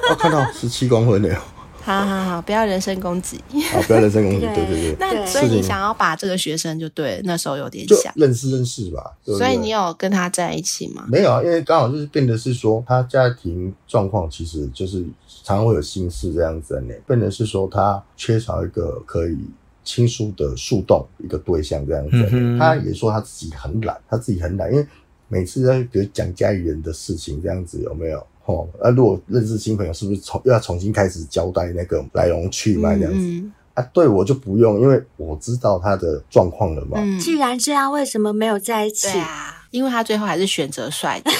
[0.08, 1.38] 我 看到十七公分了。
[1.82, 3.38] 好好好，不要人身攻击。
[3.70, 4.40] 好，不要人身攻击。
[4.40, 4.96] 对对对。
[4.98, 9.12] 那所以你想要把这个学生就对，那时候有点想认识认识吧。
[9.22, 11.04] 所以你有跟他在一起吗？
[11.08, 15.02] 没有啊，因为刚好就是变得是说，他家庭状况其实就是
[15.44, 16.80] 常常会有心事这样子的。
[17.06, 19.36] 变得是说，他缺少一个可以
[19.84, 22.28] 倾诉的树洞一个对象这样子。
[22.32, 22.58] 嗯。
[22.58, 24.86] 他也说他自己很懒，他自己很懒，因为
[25.28, 28.26] 每次在比如讲家里人的事情这样子，有没有？
[28.44, 33.20] 哦，那、啊、如果认识新朋友，是不是从又要重新开始交代那个来龙去脉这样子？
[33.20, 36.98] 嗯、啊，对我就不用，因为我知道他的状况了嘛。
[37.00, 39.16] 嗯、既然这样，为什么没有在一起？
[39.16, 41.30] 啊，因为他最后还是选择帅的，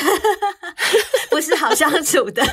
[1.30, 2.42] 不是好相处的。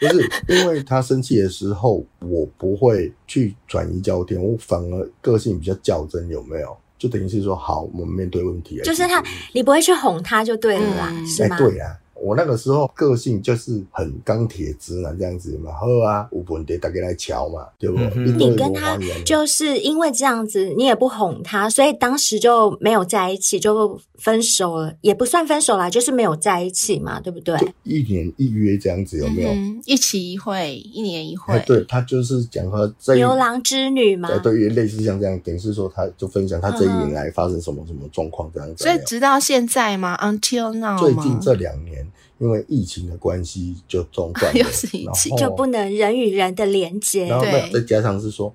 [0.00, 6.76] 不是，因为他生气的时候，我不会去转移焦点，我反而个性比较较真，有没有？
[6.96, 8.80] 就等于是说，好，我们面对问题。
[8.84, 11.56] 就是他，你不会去哄他就对了啦，嗯、是吗？
[11.56, 11.96] 欸、对啊。
[12.20, 17.98] 我那个时候个性就是很钢铁直男这样子嘛，喝啊，有问题大家来瞧嘛，对不？
[17.98, 27.56] 嗯、你跟他就是因为这样子，你也不哄他，所以当时就没有在一起，就分手了，也不算分手啦，就是没有在一起嘛，对不对？
[27.84, 29.50] 一年一约这样子有没有？
[29.50, 31.62] 嗯、一期一会，一年一会。
[31.66, 38.82] 对，他就是讲他这牛郎织女嘛，对，对，类似像这样，等于是说他就分享他这一年来发生什么什么状况这样子。
[38.82, 42.07] 所以直到现在吗？Until now 最近这两年。
[42.38, 44.60] 因为疫情的关系，就中断了，
[45.04, 47.26] 然后就不能人与人的连接。
[47.26, 48.52] 然后再加上是说，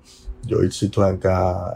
[0.48, 1.74] 有一次突然跟他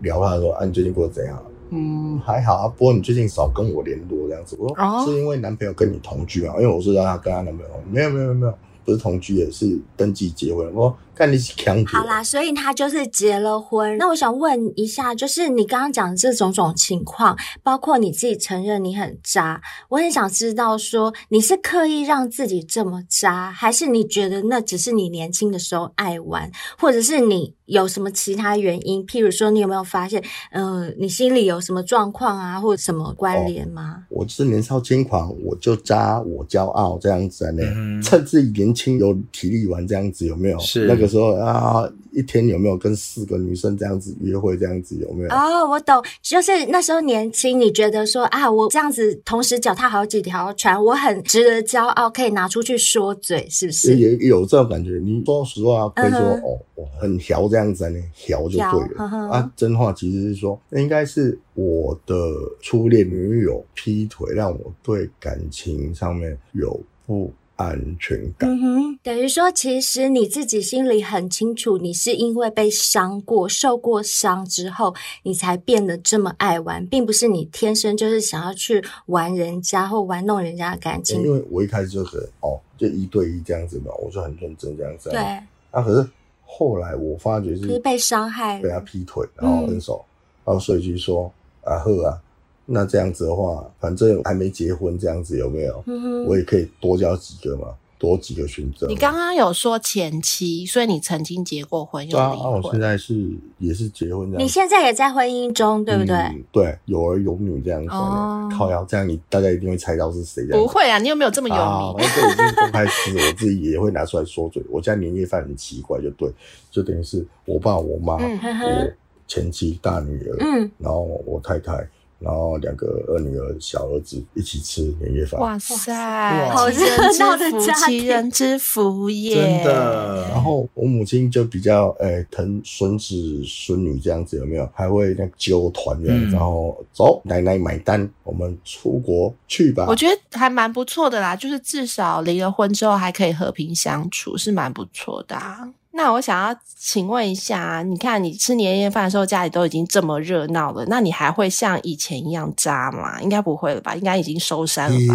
[0.00, 4.56] 聊聊，他说：“啊，你最近过得怎样？”嗯，还好啊，不过你最近少跟我联络这样子。
[4.58, 10.72] 我说：“哦，是因为男朋友跟你同居啊？”因为我知道他跟他男朋友没有没有没有，不是同居，也是登记结婚。
[10.74, 10.96] 我。
[11.16, 13.96] 看你是强好啦，所以他就是结了婚。
[13.96, 29.02] 那我想问一下，就是你刚刚讲的这种种情况，包括你自己承认你很渣，我很想知道说你是刻意让自己这么渣，还是你觉得那只是你年轻的时候爱玩，或者是你有什么其他原因？
[29.06, 34.04] 譬如说，你有没有发现，呃，你心里有什么状况啊，或者什么关联吗？
[34.10, 40.58] 哦，我是年少轻狂，我就渣，我骄傲这样子呢，嗯、趁自己年轻有体力玩这样子，有没有？
[40.58, 41.05] 是那个。
[41.06, 44.56] 时候啊，一天有没有跟四个女生这样子约会？
[44.56, 45.30] 这样子有没有？
[45.30, 53.96] 哦，我懂，就是那时候年轻，你觉得说啊，我这样子同时脚踏好几条船，我很值得骄傲，可以拿出去说嘴，是不是？
[53.96, 54.98] 也有这种感觉。
[55.02, 56.40] 你说实话，可以说、uh.
[56.40, 58.96] 哦，我很调这样子呢，调就对了。
[58.98, 59.30] Uh.
[59.30, 62.14] 啊，真话其实是说，应该是我的
[62.60, 67.32] 初恋女友劈腿，让我对感情上面有不。
[67.56, 81.22] 安全感，嗯哼，等于说，其实你自己心里很清楚，你是因为被伤过、受过伤之后，你才变得这么爱玩，并不是你天生就是想要去玩人家或玩弄人家的感情。
[81.22, 85.08] 因为我一开始就是哦，就一对一这样子嘛，我就很认真这样子。
[85.10, 85.18] 对。
[85.18, 86.06] 啊，可是
[86.44, 90.12] 后来我发觉是，是被伤害，被他劈腿，然后分手，嗯、
[90.46, 92.20] 然后所以就说啊呵啊。
[92.66, 95.84] 那这样子的话，反正还没结婚，这样子有没有？
[95.86, 98.88] 嗯，我也可以多交几个嘛，多几个选择。
[98.88, 102.54] 你刚刚有说前妻，所以你曾经结过婚又离婚。
[102.54, 104.44] 啊，我现在是也是结婚这样。
[104.44, 106.16] 你现在也在婚姻中，对不对？
[106.16, 107.90] 嗯、对，有儿有女这样子。
[107.90, 110.44] 哦，靠腰，这样你大家一定会猜到是谁。
[110.46, 111.64] 不会啊，你有没有这么有名？
[111.64, 114.60] 啊，这已经公开事，我自己也会拿出来说嘴。
[114.68, 116.28] 我家年夜饭很奇怪，就对，
[116.70, 118.92] 就等于是我爸、我妈、我
[119.28, 121.88] 前妻、大女儿，嗯，然后我太太。
[122.18, 125.40] 然后两个二女儿、小儿子一起吃年夜饭。
[125.40, 126.84] 哇塞，好热
[127.18, 129.34] 闹的家庭，齐人之福耶！
[129.34, 130.28] 真的。
[130.30, 134.68] 然后我母亲就比较诶疼孙子孙女这样子，有没有？
[134.74, 139.84] 还会那揪团圆，嗯、然后走奶奶买单，我们出国去吧。
[139.88, 145.68] 我觉得还蛮不错的啦，就是至少离了婚之后还可以和平相处，是蛮不错的啊。
[145.96, 153.20] 那我想要请问一下，你看你吃年夜饭的时候，家里都已经这么热闹了，那你还会像以前一样渣吗？
[153.22, 153.94] 应该不会了吧？
[153.94, 155.14] 应该已经收山了吧？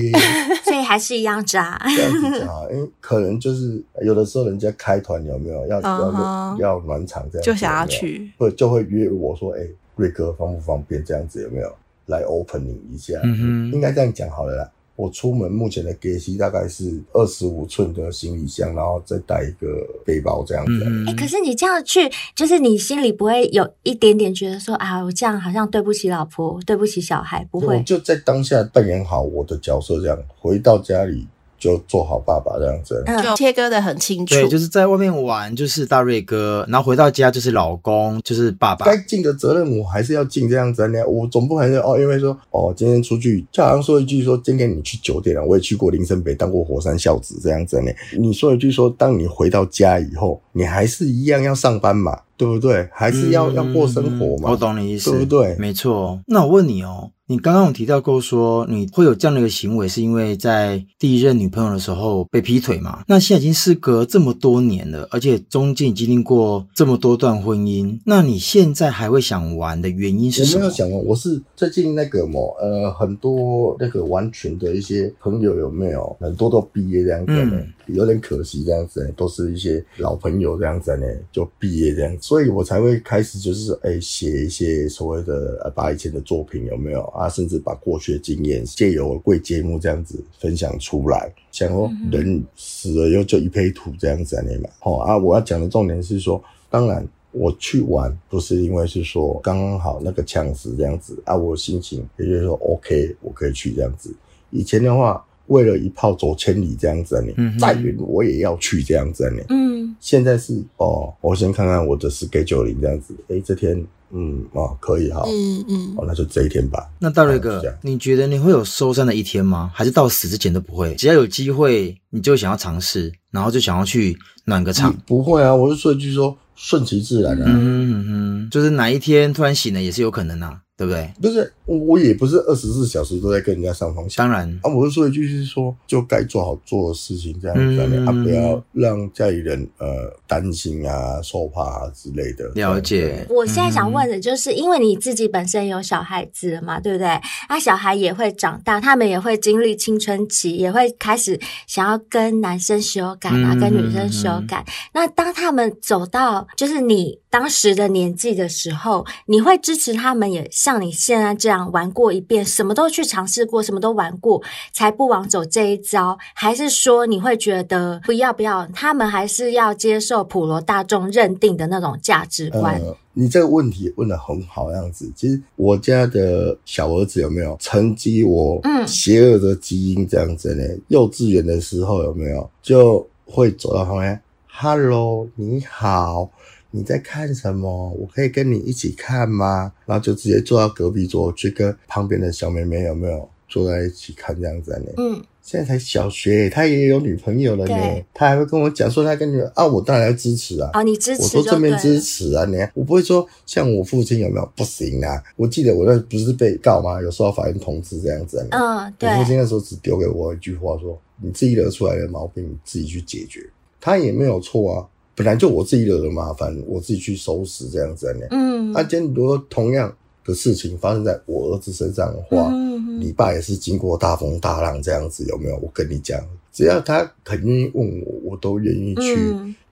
[0.64, 1.78] 所以还是一样渣。
[1.84, 6.58] 这样子渣，因为可能就是有的时候人家开团有没有要、uh huh.
[6.58, 11.70] 要要暖场这样子，就想要去，会就会约我说，哎、欸，瑞哥方不方便这样子有没有
[12.06, 13.20] 来 opening 一下？
[13.22, 14.70] 嗯哼，应该这样讲好了啦。
[14.96, 20.82] 我出门目前的给息大概是二十五寸的行李箱，然后再带一个背包这样子。
[20.82, 27.76] 哎、嗯欸，可是你这样去，就是你心里不会有一点点觉得说啊，我这样好像对不起老婆，对不起小孩，不会？
[27.76, 31.26] 我就在当下扮演好我的角色，这样回到家里。
[31.66, 34.36] 就做好爸爸这样子，就切割的很清楚。
[34.36, 38.86] 对，就是在外面玩就是大瑞哥，然后回到家就是老公，就是爸爸。
[38.86, 40.86] 该尽的责任我还是要尽这样子。
[40.86, 47.90] 你我总不可能哦，因为说哦，今天出去，就好像说一句说，今天你去酒店了，我也去过林森北当过火山孝子这样子呢。
[48.16, 52.88] 你说一句说，当你回到家以后，你还是一样要上班嘛，对不对？
[52.92, 54.50] 还是要、嗯、要过生活嘛。
[54.50, 55.56] 我懂你意思，对不对？
[55.58, 56.20] 没错。
[56.26, 57.10] 那我问你哦。
[57.28, 63.02] 你刚刚有提到过说你会有这样的一个行为，是因为在第一任女朋友的时候被劈腿嘛？
[63.08, 70.60] 那现在已经事隔这么多年了，而且中间已经历过这么多段婚姻，那你现在还会想玩的原因是什么？
[70.60, 94.70] 我没有想玩，我是最近那个么呃，很多那个玩群的一些朋友有没有很多都毕业这样子有点可惜，这样子呢，都是一些老朋友这样子呢，就毕业这样，所以我才会开始就是哎写、欸、一些所谓的呃把以前的作品有没有啊，甚至把过去的经验借由贵节目这样子分享出来，想说人死了以后就一配土这样子呢嘛。
[94.82, 104.14] 哦啊，我要讲的重点是说，当然我去玩不是因为是说刚刚好那个呛死这样子啊，我心情也就是说 OK，我可以去这样子。
[104.50, 105.25] 以前的话。
[105.46, 109.42] 为了一炮走千里这样子啊你，你再远我也要去这样子啊你。
[109.48, 113.84] 嗯，现在是哦，我先看看我的 scheduling 这样子，哎，这天。
[114.12, 116.88] 嗯哦，可以哈，嗯嗯，哦，那就这一天吧。
[117.00, 119.68] 那大瑞哥，你觉得你会有收山的一天吗？
[119.74, 120.94] 还是到死之前都不会？
[120.94, 124.96] 只要有机会，你就想要尝试，然后就想要去暖个场。
[125.04, 127.44] 不会啊，我是说一句说顺其自然啊。
[127.48, 130.60] 嗯嗯嗯，就是哪一天突然醒了也是有可能啊。
[130.76, 131.10] 对不对？
[131.22, 134.06] 不是，我也不是二十四小时都在跟人家上风。
[134.14, 142.46] 当然啊，我是说一句，是说就该做好做的事情这样子，嗯、啊，不要让家里人呃担心啊、受怕啊之类的。
[142.54, 143.26] 了解。
[143.30, 147.06] 我现在想问的就是，因为你自己本身有小孩子了嘛，对不对？
[147.48, 154.58] 啊，小孩也会长大，他们也会经历青春期，也会开始想要跟男生修改啊，嗯、跟女生修改。
[154.58, 160.46] 嗯、那当他们走到就是你当时的年纪的时候，你会支持他们也？
[160.66, 166.18] 像你现在这样玩过一遍，什么都去尝试过，什么都玩过，才不枉走这一遭？
[166.34, 168.66] 还是说你会觉得不要不要？
[168.74, 172.80] 他们还是要接受普罗大众认定的那种价值观？
[172.80, 175.08] 呃，你这个问题问得很好，样子。
[175.14, 180.04] 其实我家的小儿子有没有承继我邪恶的基因？
[180.04, 180.64] 这样子呢？
[180.64, 186.28] 嗯、幼稚园的时候有没有就会走到旁边，Hello，你好。
[186.76, 187.90] 你在看什么？
[187.98, 189.72] 我可以跟你一起看吗？
[189.86, 194.92] 然后就直接坐到隔壁桌去跟旁边的小妹妹有没有坐在一起看这样子呢？
[194.98, 198.04] 嗯，现在才小学，他也有女朋友了呢。
[198.12, 200.68] 他还会跟我讲说他跟女啊，我当然要支持啊。
[200.74, 205.22] 啊、哦，你支持，我说正面支持啊，你我不会说像我父亲有没有不行啊？
[205.36, 207.00] 我记得我那不是被告吗？
[207.00, 208.84] 有受到法院通知这样子啊。
[208.84, 209.08] 嗯，对。
[209.08, 213.40] 我父亲那时候只丢给我一句话说：“你自己惹出来的毛病，你自己去解决。”
[213.80, 214.86] 他也没有错啊。
[215.16, 218.26] 本来就我自己惹的麻烦，我自己去收拾这样子呢。
[218.30, 219.92] 嗯，那今天如果同样
[220.24, 225.56] 的事情发生在我儿子身上的话，嗯，你爸也是经过大风大浪这样子，有没有？
[225.56, 226.20] 我跟你讲，
[226.52, 229.16] 只要他肯愿意问我，我都愿意去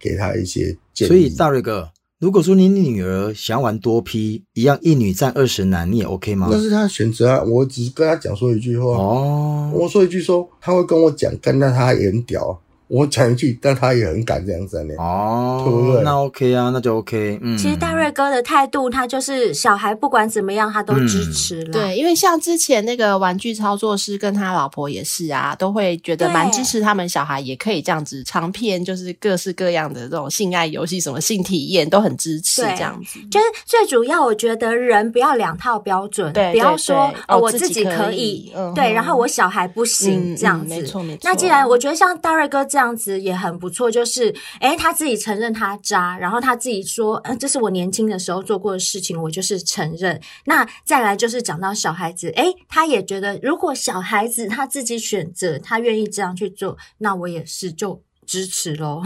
[0.00, 1.08] 给他一些建议。
[1.08, 6.48] 所以大瑞哥，如果说你女儿想玩多批一样一女战二十男，你也 OK 吗？
[6.50, 12.58] 那是他的选择啊，我只是跟他讲说一句话哦，我说一句说，他会跟我讲，干那他也很屌。
[12.88, 14.94] 我讲一句，但他也很敢这样子呢。
[14.98, 16.02] 哦，对不对？
[16.02, 17.38] 那 OK 啊，那就 OK。
[17.42, 21.72] 嗯，其实大瑞哥的态度，他就是小孩不管怎么样，他都支持了。
[21.72, 33.18] 对，因为像之前那个玩具操作师跟他老婆也是啊，都会觉得蛮支持他们小孩也可以这样子长篇，就是各式各样的这种性爱游戏，什么性体验都很支持这样子。
[33.30, 40.68] 就是最主要，我觉得人不要两套标准，对，不要说哦，我自己可以，对，然后我小孩不行这样子。
[40.68, 41.20] 没错没错。
[41.22, 42.94] 那既然我觉得像大瑞哥这样。
[42.94, 50.20] 子也很不错，就是诶，他自己承认他渣，然后他自己说，嗯，这是我年轻的时候做过的事情，我就是承认。
[50.44, 59.02] 那再来就是讲到小孩子，诶，他也觉得，如果小孩子他自己选择，他愿意这样去做，那我也是就支持喽。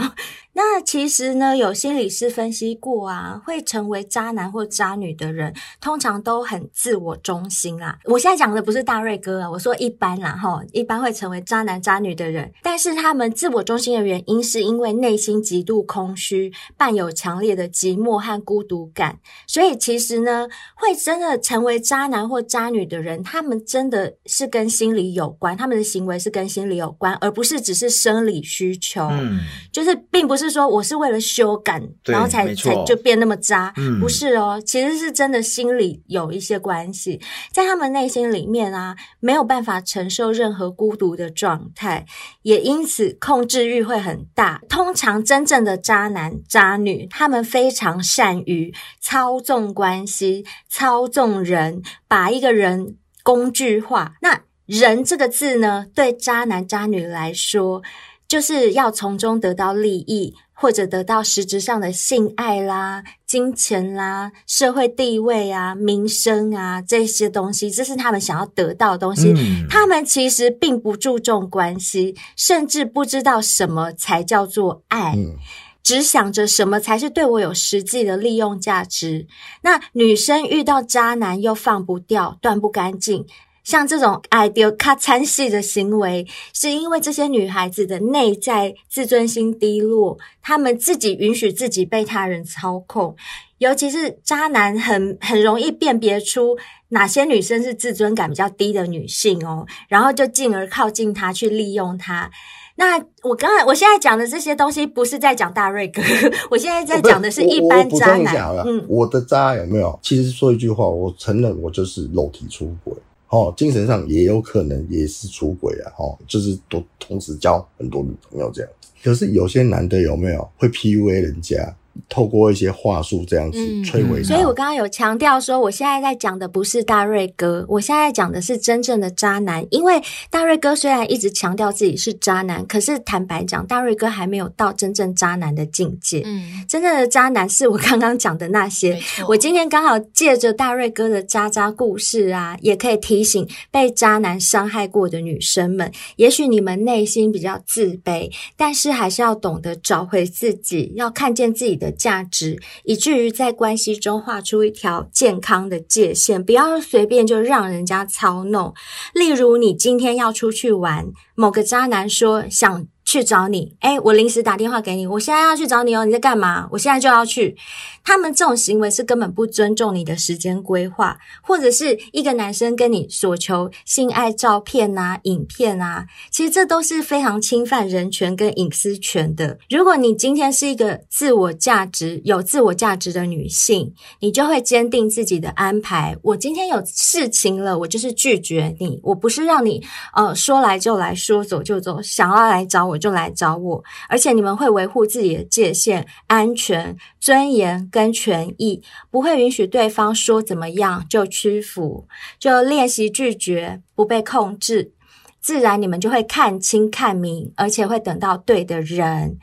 [0.53, 7.97] 那其实呢，有心理师分析过啊，会成为渣男或渣女的人，通常都很自我中心啊。
[8.05, 19.17] 我现在讲的不是大瑞哥啊，我说一般啦，哈，一般会成为渣男渣女的人，但是他们自我中心的原因，是因为内心极度空虚，伴有强烈的寂寞和孤独感。
[19.47, 29.07] 所以其实呢，会真的成为渣男或渣女的人，他们真的是跟心理有关，他们的行为是跟心理有关，而不是只是生理需求。
[29.11, 29.39] 嗯，
[29.71, 30.48] 就是并不是。
[30.49, 42.05] 说我是为了修改，然后才才就变那么渣，嗯、不是哦，其实是真的心里有一些关系，在他们内心里面啊，没有办法承受任何孤独的状态，
[42.41, 44.61] 也因此控制欲会很大。
[44.67, 54.15] 通常真正的渣男渣女，他们非常善于操纵关系、操纵人，把一个人工具化。
[54.21, 57.81] 那人这个字呢，对渣男渣女来说，
[58.29, 69.33] 就是要从中得到利益，或者得到实质上的性爱啦、金钱啦、社会地位啊、名声啊这些东西，这是他们想要得到的东西。
[69.35, 75.35] 嗯、他们其实并不注重关系，甚至不知道什么才叫做爱，嗯、
[75.81, 79.25] 只想着什么才是对我有实际的利用价值。
[79.63, 83.25] 那女生遇到渣男又放不掉、断不干净。
[83.69, 86.25] 像这种爱丢卡惨戏的行为，
[86.55, 93.15] 是因为这些女孩子的内在自尊心低落，她们自己允许自己被他人操控，
[93.59, 102.31] 尤其是渣男很很容易辨别出哪些女生是自尊感比较低的女性哦，然后就进而靠近她去利用她。
[102.77, 106.01] 那我刚才我现在讲的这些东西，不是在讲大瑞哥，
[106.49, 108.35] 我现在在讲的是一般渣男。
[108.65, 109.99] 嗯，我的渣有没有？
[110.01, 112.91] 其实说一句话，我承认我就是肉体出轨。
[113.29, 118.71] 哦，精神上也有可能也是出轨啊，哦，就是都同时交很多女朋友这样。
[119.03, 121.75] 可是有些男的有没有会 PUA 人家？
[122.07, 129.65] 透过一些话术这样子摧毁他，所以我刚刚有强调说，我现在在讲的不是大瑞哥，我现在讲的是真正的渣男。
[129.71, 136.21] 因为大瑞哥虽然一直强调自己是渣男，可是坦白讲，大瑞哥还没有到真正渣男的境界。
[136.25, 138.99] 嗯，真正的渣男是我刚刚讲的那些。
[139.27, 158.73] 我今天刚好借着大瑞哥的渣渣故事啊，也可以提醒被渣男伤害过的女生们，也许你们内心比较自卑，但是还是要懂得找回自己，要看见自己的价值，以至于在关系中画出一条健康的界限，不要随便就让人家操弄。
[159.13, 166.67] 例如，你今天要出去玩，某个渣男说想去找你，诶，我临时打电话给你，我现在要去找你哦，你在干嘛？
[166.71, 167.57] 我现在就要去。
[168.03, 179.57] 他们这种行为是根本不尊重你的时间规划，或者是一个男生跟你索求性爱照片啊、影片啊，其实这都是非常侵犯人权跟隐私权的。
[179.69, 186.15] 如果你今天是一个自我价值、有自我价值的女性，你就会坚定自己的安排。
[186.21, 189.83] 我今天有事情了，我就是拒绝你，我不是让你
[190.15, 204.91] 呃说来就来说走就走，想要来找我就来找我，而且你们会维护自己的界限、安全、尊严跟权益，不会允许对方说怎么样就屈服，就练习拒绝，不被控制，
[205.39, 209.37] 自然你们就会看清看明，而且会等到对的人。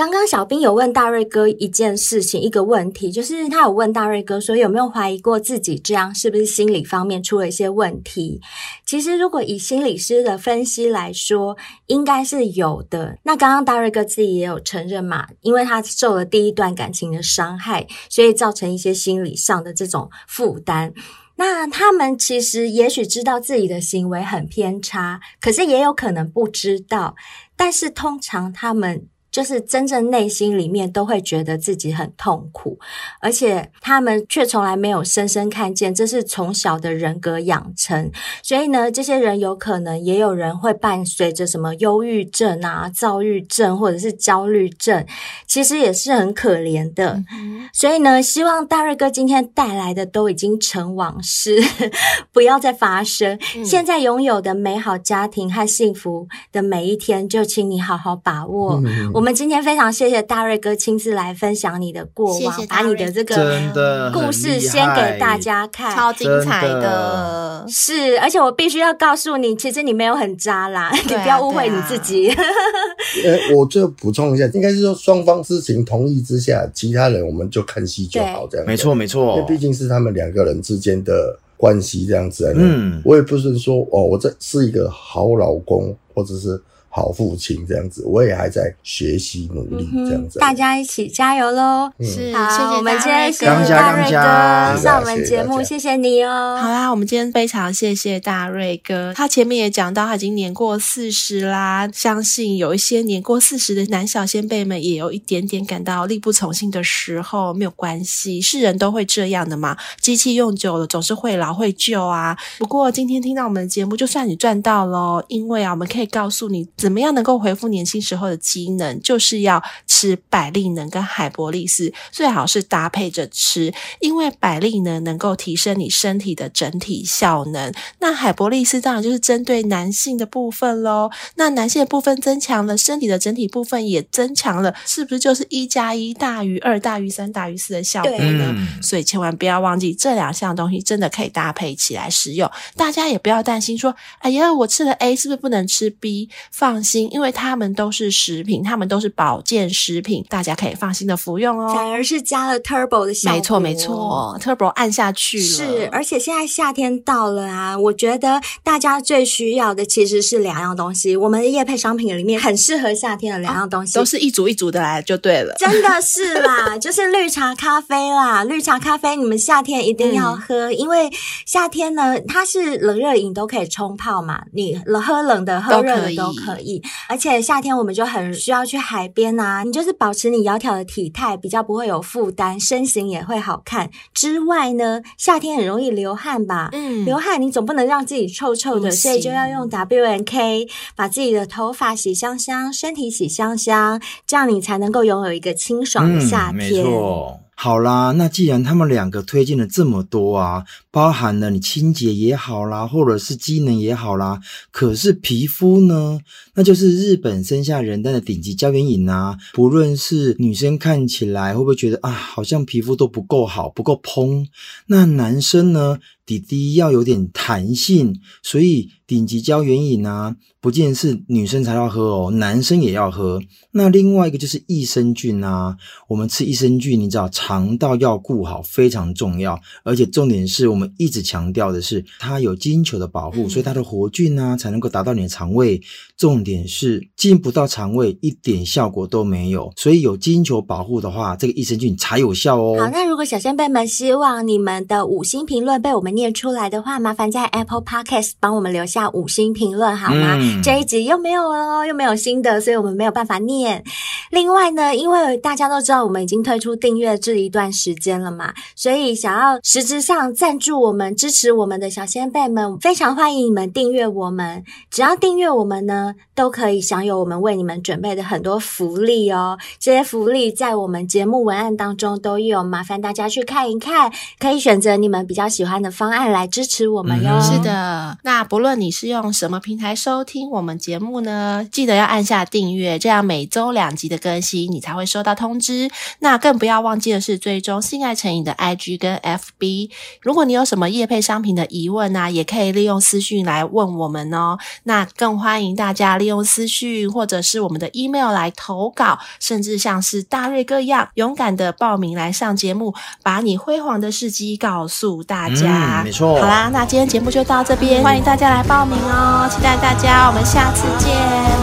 [0.00, 8.40] 刚刚小兵有问大瑞哥一件事情，一个问题，就是他有问大瑞哥说有没有怀疑过自己这样是不是心理方面出了一些问题？
[8.86, 11.54] 其实如果以心理师的分析来说，
[11.88, 13.18] 应该是有的。
[13.24, 20.94] 那刚刚大瑞哥自己也有承认嘛，因为他受了第一段感情的伤害，所以造成一些心理上的这种负担。
[21.36, 27.14] 那他们其实也许知道自己的行为很偏差，可是也有可能不知道。
[27.54, 29.06] 但是通常他们。
[29.30, 32.78] 就是真正内心里面都会觉得自己很痛苦，
[33.20, 38.10] 而且他们却从来没有深深看见这是从小的人格养成。
[38.42, 45.06] 所以呢，这些人有可能也有人会伴随着什么忧郁症啊、躁郁症或者是焦虑症，
[45.46, 47.22] 其实也是很可怜的。
[47.32, 51.60] 嗯、所以呢，希望大瑞哥今天带来的都已经成往事，
[52.32, 53.38] 不要再发生。
[53.56, 58.80] 嗯、现在拥有的美好家庭和幸福的每一天，就请你好好把握。
[58.84, 67.62] 嗯我们今天非常谢谢大瑞哥亲自来分享你的过往，谢谢把你的这个故事先给大家看，超精彩的。
[67.68, 72.30] 是，而且我必须要告诉你，其实你没有很渣啦，啊、 你不要误会你自己。
[73.22, 78.66] 呃、我就补充一下，应该是说双方知情同意之下，其他人我们就看戏就好，这样。
[78.66, 82.50] 没错，没错，因为毕竟是他们两个人之间的关系这样子。
[82.56, 86.58] 嗯，我也不是说哦，我这是一个好老公，或者是。
[86.92, 91.88] 好父亲这样子，我也还在学习努力这样子，大家一起加油喽！
[91.98, 96.58] 嗯、是，好谢谢我们今天谢谢大瑞哥上我们节目，谢谢你哦。
[96.60, 112.36] 好啦，我们今天非常谢谢大瑞哥，他前面也讲到他已经年过四十啦，相信有一些年过四十的男小先辈们也有一点点感到力不从心的时候，没有关系，是人都会这样的嘛，机器用久了总是会老会旧啊。
[112.58, 116.68] 不过今天听到我们的节目，就算你赚到喽，因为啊，我们可以告诉你。
[116.80, 118.98] 怎么样能够恢复年轻时候的机能？
[119.02, 119.62] 就是要
[120.00, 131.10] 吃百利能跟海博利斯，最好是搭配着吃，因为百利能能够提升你身体的整体效能，那海博利斯当然就是针对男性的部分喽。
[131.34, 138.54] 那男性的部分增强了，身体的整体部分也增强了，是不是就是一加一大于二大于三大于四的效果呢？
[138.54, 142.50] 对所以千万不要忘记这两项东西真的可以搭配起来使用。
[142.74, 146.30] 大家也不要担心说，哎呀，我吃了 A 是不是不能吃 B？
[146.50, 151.72] 放心，因为它们都是食品，它们都是保健食品，大家可以放心的服用哦。
[151.74, 155.44] 反而是加了 Turbo 的效果，没错没错，Turbo 按下去了。
[155.44, 161.16] 是，而且现在夏天到了啊，我觉得大家最需要的其实是两样东西。
[161.16, 165.54] 我们的夜配商品里面很适合夏天的两样东西，哦、都是一组一组的来就对了。
[165.58, 171.10] 真的是啦， 就是绿茶咖啡啦，绿茶咖啡你们夏天一定要喝，嗯、因为
[171.46, 176.82] 夏天呢，它是冷热饮都可以冲泡嘛，你喝冷的喝热的都可以。
[177.08, 183.90] 而且夏天我们就很需要去海边啊，你就是保持你窈窕的体态，比较不会有负担，身形也会好看。
[184.14, 186.68] 之外呢，夏天很容易流汗吧？
[186.72, 196.54] 嗯，流汗你总不能让自己臭臭的，所以就要用 W N K 把自己的头发洗香香，身体洗香香，这样你才能够拥有一个清爽的夏天。
[196.54, 197.40] 嗯，没错。
[197.54, 206.20] 好啦，那既然他们两个推荐了这么多啊，包含了你清洁也好啦，或者是机能也好啦，可是皮肤呢，
[206.60, 209.38] 那就是日本生下人丹的顶级胶原饮啊。
[209.54, 214.44] 不论是女生看起来会不会觉得啊，好像皮肤都不够好，不够嘭，
[214.88, 220.36] 那男生呢，底底要有点弹性，所以顶级胶原饮啊。
[220.62, 223.40] 不见是女生才要喝哦，男生也要喝。
[223.70, 225.74] 那另外一个就是益生菌啊，
[226.06, 235.80] 我们吃益生菌，你知道肠道要顾好非常重要，而且重点是我们一直强调的是它有金球的保护，嗯、所以它的活菌啊才能够达到你的肠胃。
[236.20, 239.72] 重点是进不到肠胃，一点效果都没有。
[239.74, 242.76] 所以有金球保护的话，这个益生菌才有效哦。
[242.78, 250.36] 好，那如果小仙贝们希望你们的五星评论被我们念出来的话，麻烦在 Apple Podcast 帮我们留下五星评论好吗？
[250.38, 253.82] 嗯这一集又没有了，又没有新的，所以我们没有办法念。
[254.30, 264.62] 另外呢，因为大家都知道我们已经推出订阅这一段时间了嘛，所以想要实质上赞助我们、支持我们的小仙贝们，非常欢迎你们订阅我们。
[264.90, 269.58] 只要订阅我们呢，都可以享有我们为你们准备的很多福利哦。
[269.78, 277.40] 这些福利在我们节目文案当中都有，麻烦大家去看一看，可以选择你们比较喜欢的方案来支持我们哟。
[277.40, 280.50] 是的，那不论你是用什么平台收听。
[280.50, 285.90] 我们节目呢，记得要按下订阅，这样每周两集的更新，你才会收到通知。
[286.20, 289.90] 那更不要忘记的是，追踪性爱成瘾的 IG 跟 FB。
[290.22, 294.58] 如果你有什么业配商品的疑问啊，也可以利用私讯来问我们哦。
[294.84, 302.92] 那更欢迎大家家利用私讯或者是我们的 email 来投稿，甚至像是大瑞哥一样，勇敢的报名来上节目，
[303.22, 306.00] 把你辉煌的事迹告诉大家。
[306.00, 306.40] 嗯，没错。
[306.40, 310.40] 好啦，那今天节目就到这边，欢迎大家来报名哦，期待大家，我们。
[310.50, 311.14] 下次见，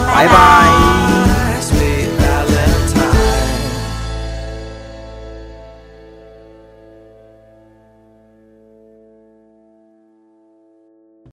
[0.06, 0.28] 拜拜。
[0.28, 1.47] 拜拜。